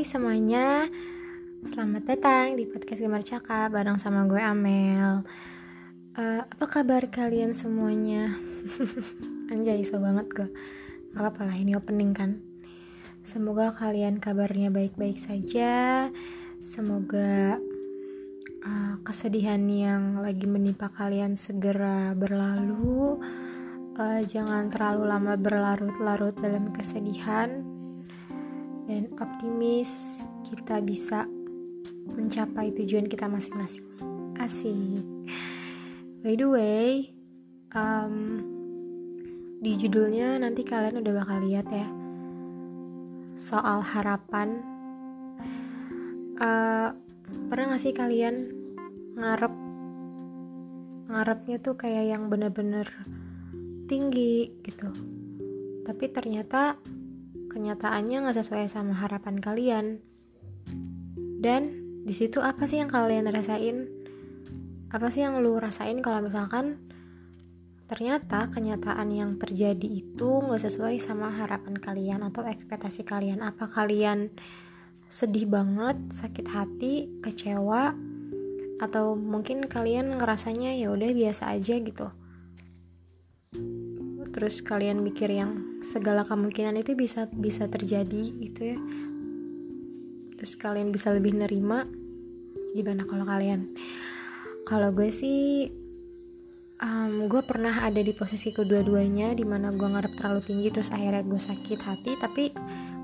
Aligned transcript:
Hai 0.00 0.08
semuanya, 0.08 0.88
selamat 1.60 2.08
datang 2.08 2.56
di 2.56 2.64
podcast 2.64 3.04
Gemar 3.04 3.20
Cakap 3.20 3.68
bareng 3.68 4.00
sama 4.00 4.24
gue 4.24 4.40
Amel. 4.40 5.20
Uh, 6.16 6.40
apa 6.40 6.64
kabar 6.64 7.04
kalian 7.12 7.52
semuanya? 7.52 8.32
Anjay, 9.52 9.84
so 9.84 10.00
banget 10.00 10.24
gue. 10.32 10.48
Gak 11.12 11.20
apa-apa 11.20 11.52
lah, 11.52 11.56
ini 11.60 11.76
opening 11.76 12.16
kan. 12.16 12.40
Semoga 13.20 13.76
kalian 13.76 14.24
kabarnya 14.24 14.72
baik-baik 14.72 15.20
saja. 15.20 16.08
Semoga 16.64 17.60
uh, 18.64 18.94
kesedihan 19.04 19.60
yang 19.68 20.24
lagi 20.24 20.48
menimpa 20.48 20.88
kalian 20.96 21.36
segera 21.36 22.16
berlalu. 22.16 23.20
Uh, 24.00 24.24
jangan 24.24 24.72
terlalu 24.72 25.12
lama 25.12 25.36
berlarut-larut 25.36 26.40
dalam 26.40 26.72
kesedihan 26.72 27.69
dan 28.90 29.06
optimis 29.22 30.26
kita 30.50 30.82
bisa 30.82 31.22
mencapai 32.10 32.74
tujuan 32.74 33.06
kita 33.06 33.30
masing-masing. 33.30 33.86
Asik. 34.34 35.06
By 36.26 36.34
the 36.34 36.48
way, 36.50 37.14
um, 37.70 38.42
di 39.62 39.78
judulnya 39.78 40.42
nanti 40.42 40.66
kalian 40.66 40.98
udah 41.06 41.22
bakal 41.22 41.38
lihat 41.38 41.70
ya 41.70 41.86
soal 43.38 43.78
harapan. 43.78 44.58
Uh, 46.40 46.90
pernah 47.46 47.78
gak 47.78 47.82
sih 47.86 47.94
kalian 47.94 48.50
ngarep 49.14 49.54
ngarepnya 51.14 51.56
tuh 51.62 51.78
kayak 51.78 52.10
yang 52.10 52.26
bener-bener 52.26 52.90
tinggi 53.86 54.50
gitu, 54.66 54.90
tapi 55.82 56.06
ternyata 56.10 56.78
kenyataannya 57.50 58.22
nggak 58.22 58.38
sesuai 58.38 58.70
sama 58.70 58.94
harapan 58.94 59.42
kalian. 59.42 59.86
Dan 61.42 61.62
di 62.06 62.14
situ 62.14 62.38
apa 62.38 62.70
sih 62.70 62.78
yang 62.78 62.88
kalian 62.88 63.26
rasain? 63.28 63.90
Apa 64.94 65.10
sih 65.10 65.26
yang 65.26 65.42
lu 65.42 65.58
rasain 65.58 65.98
kalau 65.98 66.22
misalkan 66.22 66.78
ternyata 67.90 68.46
kenyataan 68.54 69.10
yang 69.10 69.30
terjadi 69.42 70.06
itu 70.06 70.30
nggak 70.46 70.62
sesuai 70.62 71.02
sama 71.02 71.34
harapan 71.34 71.74
kalian 71.74 72.22
atau 72.22 72.46
ekspektasi 72.46 73.02
kalian? 73.02 73.42
Apa 73.42 73.66
kalian 73.66 74.30
sedih 75.10 75.50
banget, 75.50 75.98
sakit 76.14 76.46
hati, 76.46 77.10
kecewa, 77.18 77.98
atau 78.78 79.18
mungkin 79.18 79.66
kalian 79.66 80.22
ngerasanya 80.22 80.78
ya 80.78 80.94
udah 80.94 81.10
biasa 81.10 81.50
aja 81.50 81.74
gitu? 81.82 82.08
Terus 84.30 84.62
kalian 84.62 85.02
mikir 85.02 85.30
yang 85.30 85.82
segala 85.82 86.22
kemungkinan 86.22 86.78
itu 86.78 86.94
bisa 86.94 87.26
bisa 87.34 87.66
terjadi 87.66 88.22
gitu 88.38 88.60
ya. 88.74 88.78
Terus 90.40 90.52
kalian 90.56 90.94
bisa 90.94 91.12
lebih 91.12 91.36
nerima 91.36 91.84
gimana 92.72 93.04
kalau 93.04 93.26
kalian? 93.26 93.74
Kalau 94.64 94.94
gue 94.94 95.10
sih 95.10 95.68
um, 96.80 97.28
gue 97.28 97.42
pernah 97.44 97.84
ada 97.84 98.00
di 98.00 98.14
posisi 98.16 98.50
kedua-duanya 98.50 99.36
di 99.36 99.44
mana 99.44 99.70
gue 99.70 99.88
ngarep 99.88 100.16
terlalu 100.16 100.40
tinggi 100.42 100.68
terus 100.72 100.90
akhirnya 100.90 101.22
gue 101.22 101.40
sakit 101.40 101.80
hati 101.82 102.12
tapi 102.16 102.44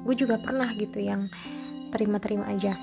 gue 0.06 0.14
juga 0.14 0.40
pernah 0.40 0.70
gitu 0.74 1.02
yang 1.02 1.28
terima-terima 1.92 2.48
aja. 2.50 2.78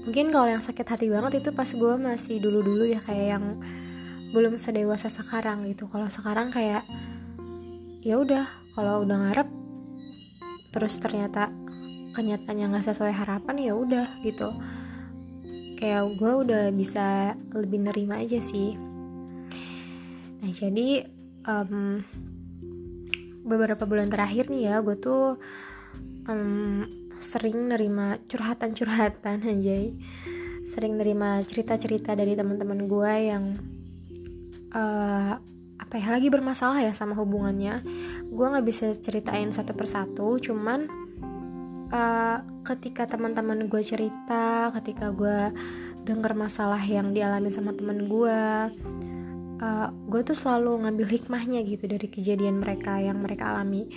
Mungkin 0.00 0.32
kalau 0.32 0.48
yang 0.48 0.64
sakit 0.64 0.86
hati 0.88 1.06
banget 1.12 1.44
itu 1.44 1.52
pas 1.52 1.68
gue 1.68 1.94
masih 2.00 2.40
dulu-dulu 2.40 2.88
ya 2.88 2.98
kayak 3.04 3.26
yang 3.36 3.44
belum 4.30 4.56
sedewasa 4.56 5.12
sekarang 5.12 5.68
gitu. 5.68 5.86
Kalau 5.90 6.08
sekarang 6.08 6.48
kayak 6.48 6.86
ya 8.00 8.16
udah 8.16 8.48
kalau 8.72 9.04
udah 9.04 9.16
ngarep 9.28 9.48
terus 10.70 10.96
ternyata 11.02 11.52
kenyataannya 12.16 12.72
nggak 12.72 12.86
sesuai 12.90 13.12
harapan 13.14 13.56
ya 13.60 13.72
udah 13.76 14.08
gitu. 14.24 14.50
Kayak 15.80 16.12
gue 16.20 16.32
udah 16.44 16.64
bisa 16.76 17.34
lebih 17.56 17.80
nerima 17.80 18.20
aja 18.20 18.40
sih. 18.42 18.76
Nah 20.40 20.50
jadi 20.52 21.04
um, 21.48 22.04
beberapa 23.44 23.88
bulan 23.88 24.12
terakhir 24.12 24.52
nih 24.52 24.70
ya 24.70 24.76
gue 24.84 24.96
tuh 25.00 25.40
um, 26.28 26.84
sering 27.20 27.68
nerima 27.68 28.16
curhatan-curhatan 28.28 29.44
aja 29.52 29.76
sering 30.64 31.00
nerima 31.00 31.40
cerita-cerita 31.42 32.12
dari 32.12 32.36
teman-teman 32.36 32.84
gue 32.84 33.14
yang 33.32 33.44
uh, 34.76 35.34
apa 35.90 35.98
ya 35.98 36.06
lagi 36.14 36.30
bermasalah 36.30 36.86
ya 36.86 36.94
sama 36.94 37.18
hubungannya. 37.18 37.82
Gue 38.30 38.46
nggak 38.46 38.62
bisa 38.62 38.94
ceritain 38.94 39.50
satu 39.50 39.74
persatu 39.74 40.38
cuman 40.38 40.86
uh, 41.90 42.38
ketika 42.62 43.10
teman-teman 43.10 43.66
gue 43.66 43.82
cerita 43.82 44.70
ketika 44.78 45.10
gue 45.10 45.50
denger 46.06 46.38
masalah 46.38 46.78
yang 46.78 47.10
dialami 47.10 47.50
sama 47.50 47.74
temen 47.74 48.06
gue 48.06 48.40
uh, 49.58 49.88
gue 49.90 50.20
tuh 50.22 50.38
selalu 50.38 50.86
ngambil 50.86 51.10
hikmahnya 51.10 51.66
gitu 51.66 51.90
dari 51.90 52.06
kejadian 52.06 52.62
mereka 52.62 53.02
yang 53.02 53.18
mereka 53.18 53.50
alami. 53.50 53.90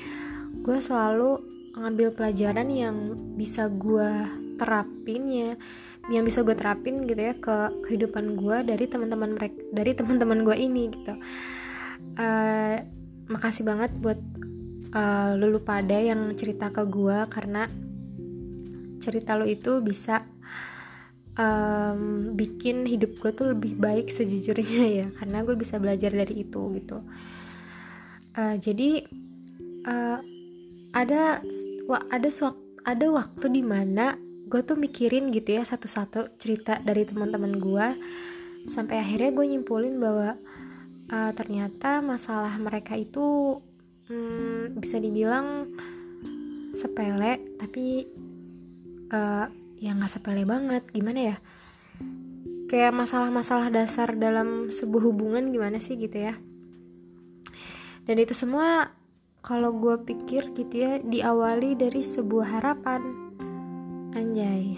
Gue 0.65 0.81
selalu 0.81 1.45
ngambil 1.77 2.17
pelajaran 2.17 2.73
yang 2.73 2.97
bisa 3.37 3.69
gue 3.69 4.09
terapin 4.57 5.29
ya 5.29 5.53
yang 6.09 6.25
bisa 6.25 6.41
gue 6.41 6.57
terapin 6.57 7.05
gitu 7.05 7.21
ya 7.21 7.37
ke 7.37 7.85
kehidupan 7.85 8.33
gue 8.33 8.57
dari 8.65 8.89
teman-teman 8.89 9.37
mereka 9.37 9.61
dari 9.69 9.93
teman-teman 9.93 10.41
gue 10.41 10.57
ini 10.57 10.89
gitu 10.89 11.13
uh, 12.17 12.77
makasih 13.29 13.63
banget 13.65 13.91
buat 13.97 14.19
uh, 14.93 15.37
lulu 15.37 15.63
pada 15.63 15.97
yang 15.97 16.33
cerita 16.37 16.69
ke 16.69 16.83
gue 16.85 17.17
karena 17.29 17.67
cerita 19.03 19.35
lo 19.35 19.43
itu 19.43 19.83
bisa 19.83 20.23
um, 21.35 22.31
bikin 22.37 22.87
hidup 22.87 23.19
gue 23.19 23.31
tuh 23.35 23.51
lebih 23.51 23.75
baik 23.75 24.07
sejujurnya 24.07 24.83
ya 25.03 25.07
karena 25.19 25.43
gue 25.43 25.55
bisa 25.57 25.77
belajar 25.81 26.13
dari 26.13 26.45
itu 26.45 26.61
gitu. 26.79 27.01
Uh, 28.33 28.57
jadi 28.57 29.05
uh, 29.85 30.19
ada 30.93 31.41
ada 32.09 32.29
ada 32.83 33.05
waktu 33.09 33.45
di 33.49 33.63
mana 33.65 34.17
gue 34.47 34.61
tuh 34.61 34.77
mikirin 34.77 35.33
gitu 35.33 35.57
ya 35.57 35.63
satu-satu 35.65 36.37
cerita 36.37 36.77
dari 36.81 37.09
teman-teman 37.09 37.57
gue 37.57 37.87
sampai 38.69 39.01
akhirnya 39.01 39.33
gue 39.33 39.45
nyimpulin 39.49 39.97
bahwa 39.97 40.37
uh, 41.13 41.31
ternyata 41.37 42.01
masalah 42.01 42.57
mereka 42.57 42.97
itu 42.97 43.61
hmm, 44.09 44.73
bisa 44.81 44.97
dibilang 44.97 45.69
sepele 46.73 47.37
tapi 47.61 48.09
uh, 49.13 49.45
ya 49.77 49.93
nggak 49.93 50.09
sepele 50.09 50.43
banget. 50.43 50.83
Gimana 50.89 51.19
ya? 51.35 51.37
Kayak 52.73 52.97
masalah-masalah 52.97 53.69
dasar 53.69 54.17
dalam 54.17 54.73
sebuah 54.73 55.03
hubungan 55.13 55.53
gimana 55.53 55.77
sih 55.77 55.93
gitu 55.93 56.17
ya? 56.17 56.33
Dan 58.09 58.17
itu 58.17 58.33
semua 58.33 58.89
kalau 59.45 59.75
gue 59.75 60.01
pikir 60.01 60.55
gitu 60.57 60.73
ya 60.73 60.97
diawali 60.97 61.77
dari 61.77 62.01
sebuah 62.01 62.59
harapan. 62.59 63.01
Anjay 64.17 64.77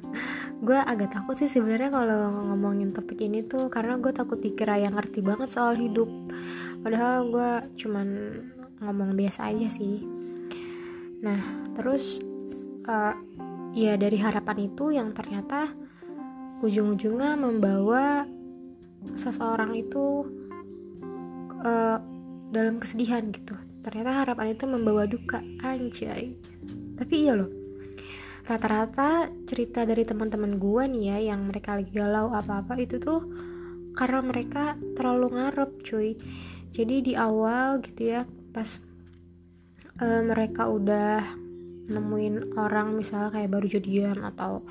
gue 0.62 0.78
agak 0.78 1.10
takut 1.10 1.34
sih 1.34 1.50
sebenarnya 1.50 1.90
kalau 1.90 2.30
ngomongin 2.52 2.94
topik 2.94 3.18
ini 3.18 3.42
tuh 3.42 3.66
karena 3.72 3.98
gue 3.98 4.12
takut 4.14 4.38
dikira 4.38 4.78
yang 4.78 4.94
ngerti 4.94 5.24
banget 5.24 5.50
soal 5.50 5.74
hidup. 5.74 6.06
Padahal 6.84 7.26
gue 7.32 7.50
cuman 7.80 8.08
ngomong 8.84 9.16
biasa 9.18 9.50
aja 9.50 9.66
sih. 9.66 10.04
Nah 11.24 11.40
terus 11.74 12.22
uh, 12.86 13.14
ya 13.74 13.98
dari 13.98 14.20
harapan 14.20 14.70
itu 14.70 14.94
yang 14.94 15.10
ternyata 15.10 15.72
ujung-ujungnya 16.62 17.34
membawa 17.34 18.22
seseorang 19.16 19.74
itu 19.74 20.28
uh, 21.64 21.98
dalam 22.54 22.78
kesedihan 22.78 23.26
gitu. 23.34 23.58
Ternyata 23.82 24.22
harapan 24.22 24.54
itu 24.54 24.64
membawa 24.70 25.04
duka 25.04 25.42
anjay. 25.60 26.36
Tapi 26.94 27.14
iya 27.26 27.34
loh 27.34 27.63
rata-rata 28.44 29.32
cerita 29.48 29.88
dari 29.88 30.04
teman-teman 30.04 30.60
gue 30.60 30.82
nih 30.92 31.04
ya 31.08 31.18
yang 31.32 31.48
mereka 31.48 31.80
lagi 31.80 31.88
galau 31.96 32.28
apa-apa 32.28 32.76
itu 32.76 33.00
tuh 33.00 33.24
karena 33.96 34.20
mereka 34.20 34.76
terlalu 34.92 35.32
ngarep 35.32 35.70
cuy. 35.80 36.12
Jadi 36.74 36.94
di 37.00 37.12
awal 37.16 37.80
gitu 37.80 38.12
ya 38.12 38.28
pas 38.52 38.82
uh, 40.02 40.22
mereka 40.22 40.68
udah 40.68 41.24
nemuin 41.88 42.56
orang 42.56 42.96
misalnya 42.96 43.32
kayak 43.32 43.52
baru 43.52 43.66
jadian 43.68 44.18
atau 44.24 44.64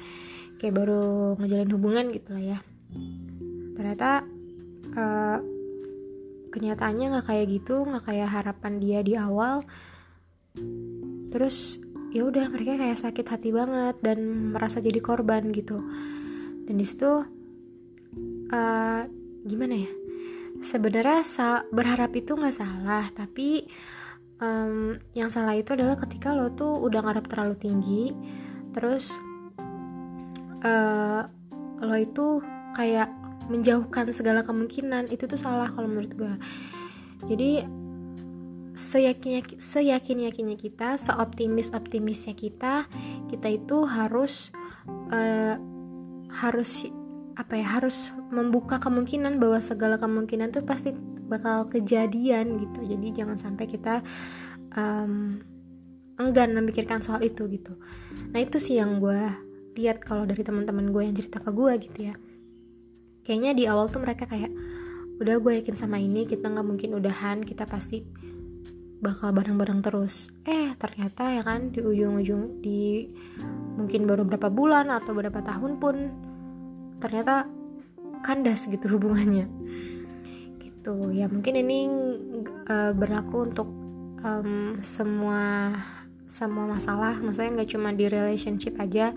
kayak 0.62 0.74
baru 0.78 1.38
ngejalin 1.42 1.74
hubungan 1.74 2.06
gitu 2.14 2.30
lah 2.36 2.44
ya. 2.44 2.60
Ternyata 3.74 4.10
uh, 4.94 5.40
kenyataannya 6.54 7.06
nggak 7.18 7.26
kayak 7.26 7.48
gitu 7.50 7.90
nggak 7.90 8.06
kayak 8.06 8.30
harapan 8.30 8.74
dia 8.78 9.00
di 9.02 9.18
awal. 9.18 9.66
Terus 11.34 11.82
ya 12.14 12.30
udah 12.30 12.46
mereka 12.54 12.78
kayak 12.78 13.02
sakit 13.02 13.26
hati 13.26 13.50
banget 13.50 13.98
dan 14.06 14.54
merasa 14.54 14.78
jadi 14.78 15.02
korban 15.02 15.50
gitu. 15.50 15.82
Dan 16.70 16.78
di 16.78 16.86
situ 16.86 17.26
uh, 18.54 19.02
gimana 19.44 19.76
ya? 19.76 19.92
Sebenarnya 20.62 21.26
berharap 21.74 22.14
itu 22.14 22.38
nggak 22.38 22.56
salah 22.56 23.10
tapi 23.12 23.68
um, 24.44 24.96
yang 25.16 25.30
salah 25.32 25.56
itu 25.58 25.74
adalah 25.76 25.96
ketika 26.00 26.36
lo 26.36 26.52
tuh 26.54 26.80
udah 26.80 27.04
ngarep 27.04 27.26
terlalu 27.28 27.56
tinggi 27.60 28.06
terus 28.74 29.16
uh, 30.66 31.28
lo 31.84 31.96
itu 32.00 32.42
kayak 32.74 33.12
menjauhkan 33.52 34.10
segala 34.16 34.42
kemungkinan 34.42 35.12
itu 35.12 35.28
tuh 35.28 35.38
salah 35.38 35.68
kalau 35.72 35.88
menurut 35.92 36.14
gue 36.16 36.34
jadi 37.28 37.68
seyakinnya 38.74 39.46
seyakin 39.62 40.26
yakinnya 40.30 40.58
kita 40.58 40.98
seoptimis 40.98 41.70
optimisnya 41.78 42.34
kita 42.34 42.90
kita 43.30 43.48
itu 43.54 43.86
harus 43.86 44.50
uh, 45.14 45.56
harus 46.34 46.90
apa 47.34 47.58
ya 47.58 47.66
harus 47.66 48.14
membuka 48.30 48.78
kemungkinan 48.78 49.42
bahwa 49.42 49.58
segala 49.62 49.98
kemungkinan 49.98 50.54
tuh 50.54 50.66
pasti 50.66 50.94
bakal 51.30 51.66
kejadian 51.66 52.62
gitu. 52.62 52.86
Jadi 52.86 53.08
jangan 53.10 53.38
sampai 53.42 53.66
kita 53.66 54.06
um, 54.78 55.42
enggan 56.22 56.54
memikirkan 56.54 57.02
soal 57.02 57.26
itu 57.26 57.50
gitu. 57.50 57.74
Nah 58.34 58.40
itu 58.42 58.62
sih 58.62 58.78
yang 58.78 59.02
gue 59.02 59.22
lihat 59.74 60.06
kalau 60.06 60.30
dari 60.30 60.46
teman-teman 60.46 60.94
gue 60.94 61.02
yang 61.02 61.16
cerita 61.18 61.42
ke 61.42 61.50
gue 61.50 61.74
gitu 61.82 62.00
ya. 62.14 62.16
Kayaknya 63.26 63.52
di 63.58 63.64
awal 63.66 63.90
tuh 63.90 64.04
mereka 64.04 64.30
kayak 64.30 64.54
udah 65.18 65.36
gue 65.42 65.54
yakin 65.62 65.78
sama 65.78 65.98
ini 65.98 66.26
kita 66.30 66.50
nggak 66.50 66.66
mungkin 66.66 66.98
udahan 66.98 67.42
kita 67.42 67.66
pasti 67.66 68.04
bakal 69.04 69.36
bareng-bareng 69.36 69.84
terus. 69.84 70.32
Eh 70.48 70.72
ternyata 70.80 71.28
ya 71.28 71.44
kan 71.44 71.76
di 71.76 71.84
ujung-ujung 71.84 72.64
di 72.64 73.12
mungkin 73.76 74.08
baru 74.08 74.24
berapa 74.24 74.48
bulan 74.48 74.88
atau 74.88 75.12
berapa 75.12 75.44
tahun 75.44 75.84
pun 75.84 75.96
ternyata 77.04 77.44
kandas 78.24 78.72
gitu 78.72 78.88
hubungannya. 78.96 79.52
Gitu. 80.64 80.96
Ya 81.12 81.28
mungkin 81.28 81.60
ini 81.60 81.80
uh, 82.72 82.96
berlaku 82.96 83.52
untuk 83.52 83.68
um, 84.24 84.80
semua 84.80 85.76
semua 86.24 86.66
masalah. 86.66 87.20
Maksudnya 87.20 87.60
nggak 87.60 87.72
cuma 87.76 87.92
di 87.92 88.08
relationship 88.08 88.80
aja 88.80 89.12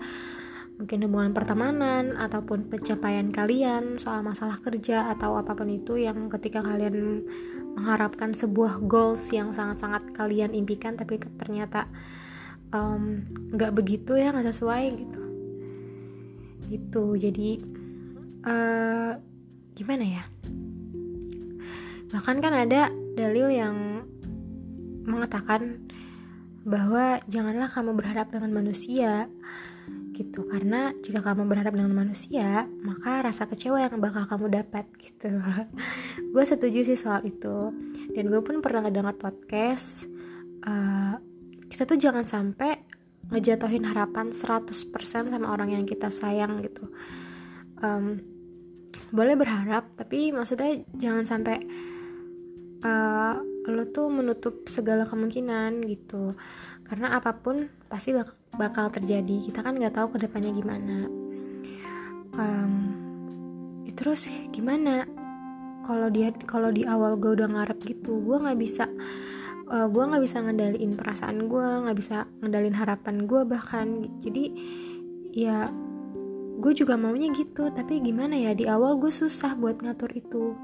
mungkin 0.77 1.09
hubungan 1.09 1.33
pertemanan 1.33 2.13
ataupun 2.13 2.69
pencapaian 2.69 3.33
kalian 3.33 3.97
soal 3.97 4.21
masalah 4.21 4.61
kerja 4.61 5.09
atau 5.09 5.33
apa 5.33 5.57
pun 5.57 5.73
itu 5.73 5.97
yang 5.97 6.29
ketika 6.29 6.61
kalian 6.61 7.25
mengharapkan 7.73 8.33
sebuah 8.33 8.85
goals 8.85 9.29
yang 9.33 9.49
sangat-sangat 9.49 10.13
kalian 10.13 10.53
impikan 10.53 10.93
tapi 10.93 11.17
ternyata 11.17 11.89
nggak 13.53 13.71
um, 13.73 13.77
begitu 13.77 14.17
ya 14.17 14.29
nggak 14.29 14.53
sesuai 14.53 14.83
gitu. 14.97 15.21
Gitu. 16.67 17.05
Jadi 17.25 17.49
uh, 18.45 19.17
gimana 19.73 20.05
ya? 20.05 20.23
Bahkan 22.13 22.37
kan 22.37 22.53
ada 22.53 22.93
dalil 23.17 23.49
yang 23.49 24.05
mengatakan 25.07 25.87
bahwa 26.67 27.23
janganlah 27.31 27.71
kamu 27.71 27.95
berharap 27.95 28.27
dengan 28.27 28.51
manusia 28.51 29.31
gitu 30.17 30.49
karena 30.49 30.97
jika 31.05 31.21
kamu 31.21 31.45
berharap 31.45 31.77
dengan 31.77 31.93
manusia 31.93 32.65
maka 32.81 33.21
rasa 33.21 33.45
kecewa 33.45 33.77
yang 33.77 34.01
bakal 34.01 34.25
kamu 34.25 34.63
dapat 34.63 34.89
gitu. 34.97 35.29
Gue 36.33 36.43
setuju 36.43 36.81
sih 36.81 36.97
soal 36.97 37.21
itu. 37.27 37.71
Dan 38.07 38.33
gue 38.33 38.41
pun 38.41 38.65
pernah 38.65 38.87
ngedengar 38.87 39.13
podcast 39.13 40.09
uh, 40.65 41.21
kita 41.69 41.85
tuh 41.85 41.99
jangan 42.01 42.25
sampai 42.25 42.81
ngejatuhin 43.29 43.85
harapan 43.85 44.31
100% 44.31 44.73
sama 45.05 45.47
orang 45.53 45.75
yang 45.75 45.85
kita 45.85 46.09
sayang 46.09 46.63
gitu. 46.65 46.89
Um, 47.77 48.23
boleh 49.11 49.37
berharap 49.37 49.93
tapi 49.95 50.33
maksudnya 50.33 50.83
jangan 50.97 51.23
sampai 51.23 51.61
uh, 52.83 53.39
lo 53.67 53.83
tuh 53.91 54.07
menutup 54.07 54.67
segala 54.67 55.03
kemungkinan 55.03 55.83
gitu 55.87 56.35
karena 56.87 57.19
apa 57.19 57.35
pun 57.35 57.67
pasti 57.91 58.15
bak 58.15 58.31
bakal 58.55 58.87
terjadi. 58.87 59.51
Kita 59.51 59.59
kan 59.59 59.75
nggak 59.75 59.95
tahu 59.99 60.15
ke 60.15 60.23
depannya 60.23 60.55
gimana. 60.55 60.97
Um, 62.39 62.73
ya 63.83 63.91
terus 63.91 64.31
gimana? 64.55 65.03
Kalau 65.83 66.07
dia 66.07 66.31
kalau 66.47 66.71
di 66.71 66.87
awal 66.87 67.19
gue 67.19 67.37
udah 67.37 67.47
ngarep 67.47 67.79
gitu 67.85 68.19
gue 68.19 68.37
nggak 68.39 68.59
bisa 68.59 68.87
uh, 69.71 69.87
gue 69.87 70.03
nggak 70.03 70.23
bisa 70.23 70.43
ngendaliin 70.43 70.91
perasaan 70.99 71.47
gue 71.47 71.67
nggak 71.87 71.97
bisa 71.99 72.27
ngendalin 72.39 72.75
harapan 72.75 73.15
gue 73.27 73.41
bahkan. 73.43 73.87
Jadi 74.23 74.43
ya 75.35 75.67
gue 76.57 76.73
juga 76.73 76.95
maunya 76.95 77.27
gitu. 77.35 77.67
Tapi 77.67 77.99
gimana 77.99 78.39
ya 78.39 78.55
di 78.55 78.63
awal 78.63 78.95
gue 78.95 79.11
susah 79.11 79.59
buat 79.59 79.83
ngatur 79.83 80.15
itu. 80.15 80.55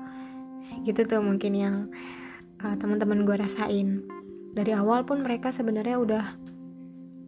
Gitu 0.87 1.03
tuh 1.03 1.19
mungkin 1.19 1.51
yang 1.51 1.75
uh, 2.63 2.75
teman-teman 2.79 3.27
gue 3.27 3.35
rasain 3.35 4.22
dari 4.53 4.71
awal 4.71 5.03
pun 5.03 5.25
mereka 5.25 5.49
sebenarnya 5.49 5.97
udah 5.97 6.25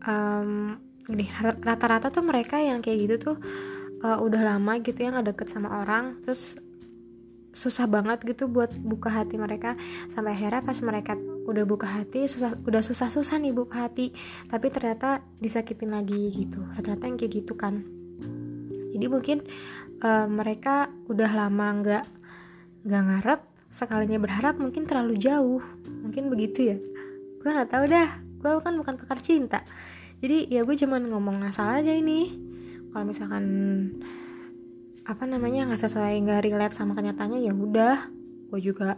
um, 0.06 0.78
gini 1.06 1.30
rata-rata 1.42 2.10
tuh 2.10 2.26
mereka 2.26 2.62
yang 2.62 2.82
kayak 2.82 3.10
gitu 3.10 3.16
tuh 3.34 3.38
uh, 4.06 4.18
udah 4.22 4.42
lama 4.42 4.78
gitu 4.82 5.06
ya 5.06 5.14
nggak 5.14 5.34
deket 5.34 5.48
sama 5.50 5.82
orang 5.82 6.22
terus 6.22 6.58
susah 7.56 7.88
banget 7.88 8.20
gitu 8.28 8.52
buat 8.52 8.76
buka 8.84 9.08
hati 9.08 9.40
mereka. 9.40 9.80
Sampai 10.12 10.36
akhirnya 10.36 10.60
pas 10.60 10.76
mereka 10.84 11.16
udah 11.48 11.64
buka 11.64 11.88
hati 11.88 12.28
susah 12.28 12.52
udah 12.68 12.84
susah 12.84 13.08
susah 13.08 13.40
nih 13.40 13.56
buka 13.56 13.88
hati 13.88 14.12
tapi 14.52 14.68
ternyata 14.68 15.24
disakitin 15.40 15.96
lagi 15.96 16.36
gitu. 16.36 16.60
Rata-rata 16.76 17.08
yang 17.08 17.16
kayak 17.16 17.32
gitu 17.32 17.56
kan. 17.56 17.80
Jadi 18.92 19.06
mungkin 19.08 19.48
uh, 20.04 20.28
mereka 20.28 20.92
udah 21.08 21.32
lama 21.32 21.68
nggak 21.80 22.06
nggak 22.86 23.04
ngarep 23.08 23.42
sekalinya 23.72 24.20
berharap 24.20 24.60
mungkin 24.60 24.84
terlalu 24.84 25.16
jauh. 25.16 25.64
Mungkin 26.04 26.28
begitu 26.28 26.76
ya 26.76 26.78
gue 27.46 27.54
nggak 27.54 27.70
tahu 27.70 27.86
dah. 27.86 28.10
Gue 28.42 28.58
kan 28.66 28.74
bukan 28.74 28.98
pakar 28.98 29.22
cinta. 29.22 29.62
Jadi 30.18 30.50
ya 30.50 30.66
gue 30.66 30.74
cuman 30.74 31.14
ngomong 31.14 31.46
asal 31.46 31.70
aja 31.70 31.94
ini. 31.94 32.34
Kalau 32.90 33.06
misalkan 33.06 33.46
apa 35.06 35.30
namanya 35.30 35.70
nggak 35.70 35.78
sesuai 35.86 36.26
nggak 36.26 36.42
relate 36.42 36.74
sama 36.74 36.98
kenyataannya 36.98 37.46
ya 37.46 37.54
udah. 37.54 38.10
Gue 38.50 38.60
juga 38.66 38.98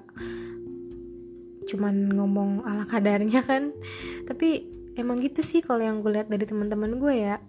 cuman 1.68 2.08
ngomong 2.16 2.64
ala 2.64 2.88
kadarnya 2.88 3.44
kan. 3.44 3.76
Tapi 4.24 4.64
emang 4.96 5.20
gitu 5.20 5.44
sih 5.44 5.60
kalau 5.60 5.84
yang 5.84 6.00
gue 6.00 6.16
lihat 6.16 6.32
dari 6.32 6.48
teman-teman 6.48 6.96
gue 7.04 7.16
ya. 7.20 7.44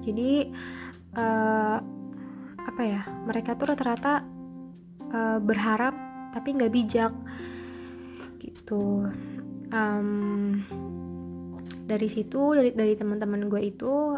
Jadi 0.00 0.48
uh, 1.20 1.78
apa 2.64 2.82
ya 2.88 3.04
mereka 3.28 3.60
tuh 3.60 3.76
rata-rata 3.76 4.24
uh, 5.12 5.36
berharap 5.36 5.92
tapi 6.32 6.56
nggak 6.56 6.72
bijak. 6.72 7.12
Gitu 8.40 9.04
um, 9.72 10.60
dari 11.88 12.06
situ 12.06 12.54
dari 12.54 12.70
dari 12.76 12.94
teman-teman 12.94 13.48
gue 13.50 13.62
itu 13.64 14.16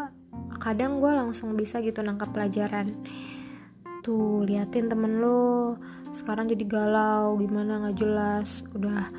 kadang 0.61 1.01
gue 1.01 1.11
langsung 1.11 1.55
bisa 1.57 1.81
gitu 1.81 2.03
nangkap 2.03 2.31
pelajaran. 2.35 2.93
Tuh 4.05 4.45
liatin 4.45 4.91
temen 4.91 5.17
lo 5.23 5.79
sekarang 6.13 6.47
jadi 6.47 6.63
galau 6.63 7.35
gimana 7.41 7.81
nggak 7.83 7.97
jelas 7.97 8.63
udah 8.71 9.09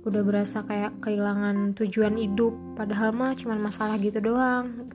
udah 0.00 0.22
berasa 0.24 0.64
kayak 0.64 0.96
kehilangan 1.02 1.76
tujuan 1.76 2.16
hidup. 2.16 2.54
Padahal 2.78 3.12
mah 3.12 3.36
cuma 3.36 3.58
masalah 3.58 4.00
gitu 4.00 4.22
doang 4.22 4.88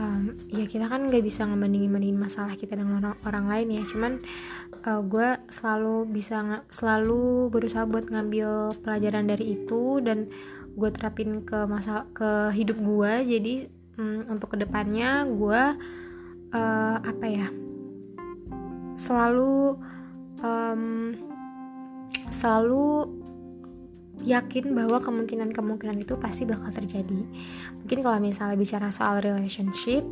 um, 0.00 0.32
ya 0.48 0.64
kita 0.64 0.88
kan 0.88 1.06
nggak 1.06 1.20
bisa 1.20 1.44
ngebandingin 1.44 1.92
bandingin 1.92 2.16
masalah 2.16 2.56
kita 2.56 2.74
dengan 2.80 3.04
orang, 3.04 3.16
orang 3.28 3.46
lain 3.52 3.68
ya. 3.76 3.82
Cuman 3.84 4.12
uh, 4.88 5.00
gue 5.04 5.28
selalu 5.52 6.08
bisa 6.08 6.64
selalu 6.72 7.52
berusaha 7.52 7.84
buat 7.84 8.08
ngambil 8.08 8.80
pelajaran 8.80 9.28
dari 9.28 9.60
itu 9.60 10.00
dan 10.00 10.32
gue 10.74 10.90
terapin 10.94 11.44
ke 11.44 11.68
masa 11.68 12.08
ke 12.16 12.54
hidup 12.56 12.78
gue 12.80 13.12
jadi 13.26 13.54
um, 13.98 14.24
untuk 14.32 14.54
ke 14.54 14.56
depannya 14.62 15.26
gue 15.28 15.62
uh, 16.54 16.96
apa 17.02 17.26
ya 17.26 17.48
selalu 18.94 19.76
um, 20.40 21.12
selalu 22.30 23.19
yakin 24.24 24.72
bahwa 24.76 25.00
kemungkinan-kemungkinan 25.00 25.96
itu 26.02 26.14
pasti 26.20 26.44
bakal 26.44 26.70
terjadi. 26.72 27.20
Mungkin 27.80 27.98
kalau 28.04 28.18
misalnya 28.20 28.56
bicara 28.56 28.88
soal 28.92 29.24
relationship, 29.24 30.04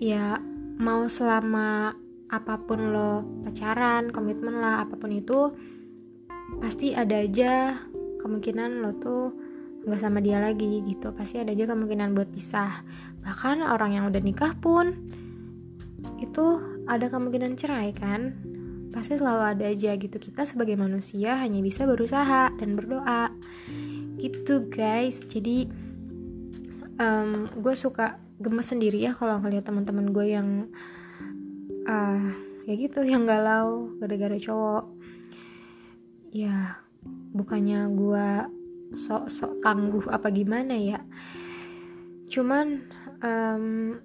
ya 0.00 0.40
mau 0.80 1.06
selama 1.06 1.94
apa 2.30 2.54
pun 2.62 2.94
lo 2.94 3.26
pacaran, 3.44 4.14
komitmen 4.14 4.62
lah, 4.62 4.86
apa 4.86 4.94
pun 4.96 5.10
itu 5.12 5.52
pasti 6.62 6.94
ada 6.94 7.20
aja 7.20 7.78
kemungkinan 8.20 8.82
lo 8.82 8.94
tuh 8.98 9.34
nggak 9.84 10.00
sama 10.00 10.20
dia 10.20 10.40
lagi 10.40 10.84
gitu. 10.84 11.12
Pasti 11.12 11.40
ada 11.40 11.52
aja 11.52 11.68
kemungkinan 11.68 12.12
buat 12.12 12.28
pisah. 12.32 12.84
Bahkan 13.20 13.64
orang 13.64 13.96
yang 13.96 14.04
udah 14.08 14.22
nikah 14.22 14.56
pun 14.56 14.96
itu 16.20 16.46
ada 16.88 17.08
kemungkinan 17.08 17.56
cerai 17.56 17.92
kan 17.92 18.49
pasti 18.90 19.16
selalu 19.16 19.42
ada 19.56 19.64
aja 19.70 19.94
gitu. 19.96 20.16
Kita 20.18 20.46
sebagai 20.46 20.74
manusia 20.74 21.38
hanya 21.38 21.62
bisa 21.62 21.86
berusaha 21.86 22.50
dan 22.54 22.74
berdoa. 22.74 23.30
Gitu 24.18 24.68
guys. 24.68 25.24
Jadi 25.26 25.70
um, 27.00 27.48
gue 27.48 27.74
suka 27.74 28.20
gemes 28.40 28.68
sendiri 28.68 29.00
ya 29.00 29.12
kalau 29.16 29.40
ngeliat 29.40 29.64
teman-teman 29.64 30.12
gue 30.12 30.26
yang 30.32 30.48
uh, 31.88 32.24
ya 32.68 32.74
gitu 32.76 33.00
yang 33.12 33.24
galau 33.24 33.94
gara-gara 34.02 34.36
cowok. 34.36 34.84
Ya 36.30 36.78
bukannya 37.34 37.90
gue 37.94 38.28
sok-sok 38.90 39.62
tangguh 39.62 40.06
apa 40.10 40.28
gimana 40.34 40.74
ya. 40.74 41.00
Cuman 42.30 42.86
um, 43.22 43.98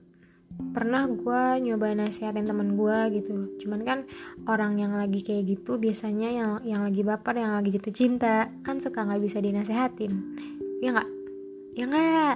pernah 0.55 1.07
gue 1.07 1.43
nyoba 1.63 1.95
nasihatin 1.95 2.47
temen 2.47 2.75
gue 2.75 2.99
gitu. 3.19 3.55
Cuman 3.63 3.81
kan 3.83 3.99
orang 4.47 4.79
yang 4.79 4.95
lagi 4.95 5.23
kayak 5.23 5.47
gitu 5.47 5.79
biasanya 5.79 6.31
yang 6.31 6.51
yang 6.67 6.81
lagi 6.83 7.03
baper 7.03 7.39
yang 7.39 7.55
lagi 7.55 7.75
jatuh 7.75 7.95
cinta 7.95 8.51
kan 8.63 8.79
suka 8.79 9.03
nggak 9.03 9.23
bisa 9.23 9.39
dinasehatin. 9.39 10.11
Ya 10.79 10.95
nggak? 10.95 11.09
Ya 11.75 11.85
nggak? 11.87 12.35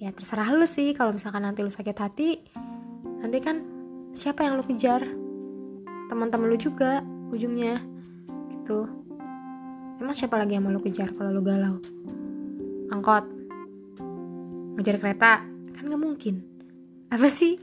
Ya 0.00 0.08
terserah 0.14 0.50
lu 0.54 0.66
sih 0.66 0.94
kalau 0.94 1.14
misalkan 1.14 1.42
nanti 1.42 1.62
lu 1.62 1.70
sakit 1.70 1.96
hati 1.98 2.40
nanti 3.20 3.38
kan 3.42 3.62
siapa 4.14 4.46
yang 4.46 4.58
lu 4.58 4.64
kejar? 4.66 5.06
Teman-teman 6.10 6.50
lu 6.50 6.58
juga 6.58 7.02
ujungnya 7.30 7.78
gitu. 8.50 8.90
Emang 10.02 10.16
siapa 10.16 10.34
lagi 10.34 10.58
yang 10.58 10.66
mau 10.66 10.74
lu 10.74 10.82
kejar 10.82 11.14
kalau 11.14 11.30
lu 11.30 11.42
galau? 11.42 11.78
Angkot. 12.90 13.26
Ngejar 14.74 14.96
kereta? 14.98 15.46
Kan 15.76 15.86
nggak 15.86 16.02
mungkin 16.02 16.49
apa 17.10 17.28
sih? 17.28 17.58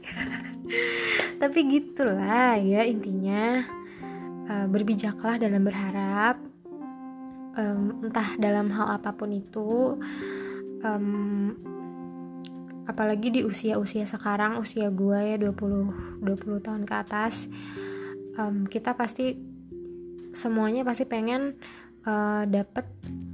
Tapi 1.42 1.58
gitulah 1.68 2.60
ya 2.60 2.84
intinya 2.84 3.64
uh, 4.48 4.66
berbijaklah 4.68 5.40
dalam 5.40 5.64
berharap 5.64 6.36
um, 7.58 8.06
entah 8.06 8.38
dalam 8.38 8.70
hal 8.70 9.00
apa 9.00 9.10
pun 9.12 9.34
itu 9.34 9.98
um, 10.86 11.56
apalagi 12.88 13.28
di 13.28 13.40
usia-usia 13.44 14.08
sekarang 14.08 14.56
usia 14.56 14.88
gue 14.88 15.36
ya 15.36 15.36
20 15.36 16.24
20 16.24 16.64
tahun 16.64 16.82
ke 16.88 16.94
atas 16.96 17.52
um, 18.40 18.64
kita 18.64 18.96
pasti 18.96 19.36
semuanya 20.32 20.86
pasti 20.88 21.04
pengen 21.04 21.58
uh, 22.08 22.48
dapet 22.48 22.88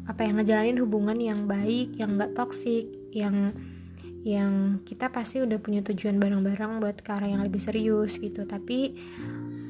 apa 0.05 0.21
yang 0.27 0.43
ngejalanin 0.43 0.79
hubungan 0.83 1.19
yang 1.21 1.47
baik 1.47 1.95
yang 1.97 2.19
gak 2.19 2.35
toksik 2.35 2.91
yang 3.15 3.55
yang 4.25 4.81
kita 4.89 5.13
pasti 5.13 5.45
udah 5.45 5.61
punya 5.61 5.85
tujuan 5.85 6.17
bareng-bareng 6.17 6.81
buat 6.81 7.05
ke 7.05 7.13
arah 7.13 7.29
yang 7.29 7.45
lebih 7.45 7.61
serius 7.61 8.17
gitu. 8.17 8.49
Tapi 8.49 8.97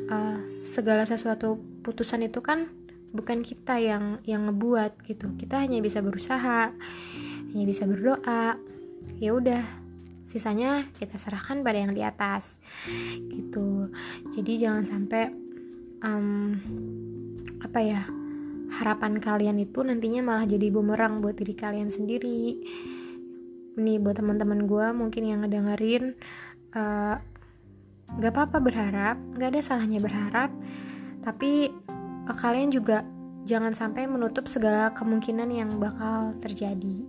uh, 0.07 0.39
segala 0.63 1.03
sesuatu 1.05 1.59
putusan 1.83 2.23
itu 2.23 2.39
kan 2.39 2.71
bukan 3.11 3.43
kita 3.43 3.83
yang 3.83 4.23
yang 4.23 4.47
ngebuat 4.47 5.03
gitu. 5.11 5.35
Kita 5.35 5.59
hanya 5.59 5.83
bisa 5.83 5.99
berusaha 5.99 6.71
hanya 7.51 7.65
bisa 7.67 7.83
berdoa. 7.83 8.55
Ya 9.19 9.35
udah 9.35 9.67
sisanya 10.23 10.87
kita 11.03 11.19
serahkan 11.19 11.67
pada 11.67 11.83
yang 11.83 11.91
di 11.91 12.07
atas 12.07 12.63
gitu. 13.35 13.91
Jadi 14.31 14.53
jangan 14.63 14.87
sampai 14.87 15.35
um, 16.07 16.55
apa 17.59 17.81
ya 17.83 18.07
harapan 18.79 19.19
kalian 19.19 19.59
itu 19.59 19.83
nantinya 19.83 20.23
malah 20.23 20.47
jadi 20.47 20.71
bumerang 20.71 21.19
buat 21.19 21.35
diri 21.35 21.59
kalian 21.59 21.91
sendiri 21.91 22.63
nih 23.75 23.99
buat 23.99 24.19
teman-teman 24.19 24.67
gue 24.71 24.87
mungkin 24.95 25.23
yang 25.27 25.43
ngedengerin 25.43 26.15
uh, 26.75 27.19
gak 28.21 28.33
apa-apa 28.33 28.59
berharap 28.63 29.17
gak 29.35 29.51
ada 29.55 29.61
salahnya 29.61 29.99
berharap 29.99 30.55
tapi 31.25 31.73
uh, 32.29 32.37
kalian 32.37 32.71
juga 32.71 33.03
jangan 33.45 33.77
sampai 33.77 34.09
menutup 34.09 34.49
segala 34.49 34.91
kemungkinan 34.97 35.53
yang 35.53 35.71
bakal 35.77 36.33
terjadi. 36.41 37.05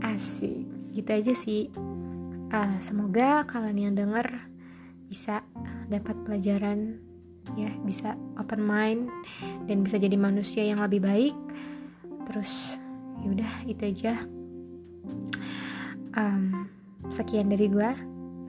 Asik 0.00 0.64
gitu 0.96 1.10
aja 1.12 1.32
sih. 1.36 1.68
Uh, 2.48 2.76
semoga 2.80 3.44
kalian 3.44 3.92
yang 3.92 3.94
denger 3.94 4.26
bisa 5.08 5.44
dapat 5.92 6.16
pelajaran 6.24 7.00
ya 7.56 7.72
bisa 7.80 8.16
open 8.36 8.60
mind 8.60 9.08
dan 9.68 9.80
bisa 9.84 9.96
jadi 10.00 10.16
manusia 10.16 10.64
yang 10.64 10.80
lebih 10.80 11.04
baik. 11.04 11.36
Terus 12.28 12.80
yaudah 13.24 13.68
itu 13.68 13.84
aja 13.84 14.24
um, 16.18 16.66
sekian 17.08 17.48
dari 17.48 17.70
gue 17.70 17.90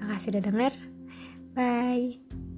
makasih 0.01 0.33
udah 0.33 0.43
denger. 0.43 0.73
Bye 1.53 2.48